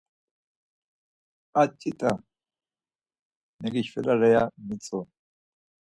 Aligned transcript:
A 1.61 1.63
tzut̆a 1.77 2.11
megişvelare 3.61 4.29
ya 4.35 4.43
mitzu. 4.67 4.99